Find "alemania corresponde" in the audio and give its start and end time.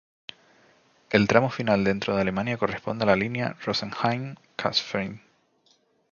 2.23-3.03